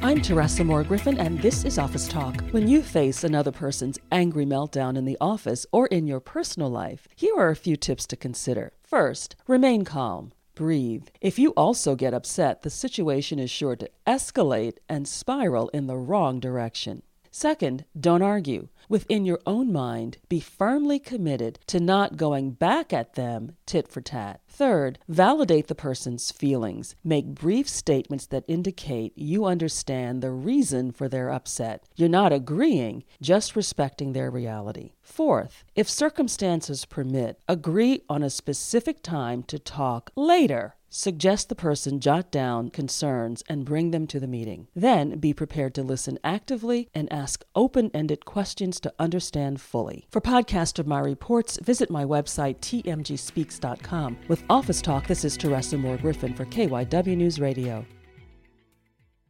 I'm 0.00 0.22
Teresa 0.22 0.62
Moore 0.62 0.84
Griffin, 0.84 1.18
and 1.18 1.40
this 1.42 1.64
is 1.64 1.76
Office 1.76 2.06
Talk. 2.06 2.40
When 2.52 2.68
you 2.68 2.82
face 2.82 3.24
another 3.24 3.50
person's 3.50 3.98
angry 4.12 4.46
meltdown 4.46 4.96
in 4.96 5.04
the 5.04 5.16
office 5.20 5.66
or 5.72 5.88
in 5.88 6.06
your 6.06 6.20
personal 6.20 6.70
life, 6.70 7.08
here 7.16 7.34
are 7.36 7.50
a 7.50 7.56
few 7.56 7.76
tips 7.76 8.06
to 8.06 8.16
consider. 8.16 8.72
First, 8.80 9.34
remain 9.48 9.84
calm. 9.84 10.30
Breathe. 10.54 11.08
If 11.20 11.36
you 11.36 11.50
also 11.56 11.96
get 11.96 12.14
upset, 12.14 12.62
the 12.62 12.70
situation 12.70 13.40
is 13.40 13.50
sure 13.50 13.74
to 13.74 13.90
escalate 14.06 14.76
and 14.88 15.08
spiral 15.08 15.68
in 15.70 15.88
the 15.88 15.96
wrong 15.96 16.38
direction. 16.38 17.02
Second, 17.38 17.84
don't 17.96 18.20
argue. 18.20 18.66
Within 18.88 19.24
your 19.24 19.38
own 19.46 19.72
mind, 19.72 20.16
be 20.28 20.40
firmly 20.40 20.98
committed 20.98 21.60
to 21.68 21.78
not 21.78 22.16
going 22.16 22.50
back 22.50 22.92
at 22.92 23.14
them 23.14 23.52
tit 23.64 23.86
for 23.86 24.00
tat. 24.00 24.40
Third, 24.48 24.98
validate 25.06 25.68
the 25.68 25.76
person's 25.76 26.32
feelings. 26.32 26.96
Make 27.04 27.36
brief 27.36 27.68
statements 27.68 28.26
that 28.26 28.42
indicate 28.48 29.12
you 29.14 29.44
understand 29.44 30.20
the 30.20 30.32
reason 30.32 30.90
for 30.90 31.08
their 31.08 31.30
upset. 31.30 31.84
You're 31.94 32.08
not 32.08 32.32
agreeing, 32.32 33.04
just 33.22 33.54
respecting 33.54 34.14
their 34.14 34.32
reality. 34.32 34.94
Fourth, 35.00 35.62
if 35.76 35.88
circumstances 35.88 36.86
permit, 36.86 37.38
agree 37.46 38.02
on 38.08 38.24
a 38.24 38.30
specific 38.30 39.00
time 39.00 39.44
to 39.44 39.60
talk 39.60 40.10
later. 40.16 40.74
Suggest 40.90 41.48
the 41.48 41.54
person 41.54 42.00
jot 42.00 42.30
down 42.30 42.70
concerns 42.70 43.42
and 43.48 43.64
bring 43.64 43.90
them 43.90 44.06
to 44.06 44.18
the 44.18 44.26
meeting. 44.26 44.68
Then 44.74 45.18
be 45.18 45.34
prepared 45.34 45.74
to 45.74 45.82
listen 45.82 46.18
actively 46.24 46.88
and 46.94 47.12
ask 47.12 47.44
open 47.54 47.90
ended 47.92 48.24
questions 48.24 48.80
to 48.80 48.94
understand 48.98 49.60
fully. 49.60 50.06
For 50.10 50.20
podcast 50.20 50.78
of 50.78 50.86
my 50.86 51.00
reports, 51.00 51.58
visit 51.62 51.90
my 51.90 52.04
website, 52.04 52.60
tmgspeaks.com. 52.60 54.18
With 54.28 54.44
Office 54.48 54.80
Talk, 54.80 55.06
this 55.06 55.24
is 55.24 55.36
Teresa 55.36 55.76
Moore 55.76 55.98
Griffin 55.98 56.34
for 56.34 56.46
KYW 56.46 57.16
News 57.16 57.38
Radio. 57.38 57.84